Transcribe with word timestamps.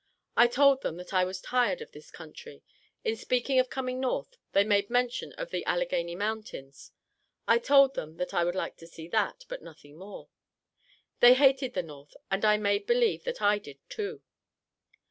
I 0.35 0.47
told 0.47 0.81
them 0.81 0.97
that 0.97 1.13
I 1.13 1.23
was 1.23 1.39
tired 1.41 1.79
of 1.79 1.91
this 1.91 2.09
country. 2.09 2.63
In 3.03 3.15
speaking 3.15 3.59
of 3.59 3.69
coming 3.69 3.99
North, 3.99 4.35
they 4.51 4.63
made 4.63 4.89
mention 4.89 5.31
of 5.33 5.51
the 5.51 5.63
Alleghany 5.67 6.15
mountains. 6.15 6.89
I 7.47 7.59
told 7.59 7.93
them 7.93 8.17
that 8.17 8.33
I 8.33 8.43
would 8.43 8.55
like 8.55 8.77
to 8.77 8.87
see 8.87 9.07
that, 9.09 9.45
but 9.47 9.61
nothing 9.61 9.95
more. 9.99 10.29
They 11.19 11.35
hated 11.35 11.75
the 11.75 11.83
North, 11.83 12.15
and 12.31 12.43
I 12.43 12.57
made 12.57 12.87
believe 12.87 13.25
that 13.25 13.43
I 13.43 13.59
did 13.59 13.77
too. 13.89 14.23